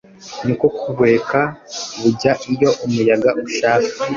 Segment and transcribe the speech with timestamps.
[0.45, 1.39] ni ko kubureka
[1.99, 3.91] bujya iyo umuyaga ushaka.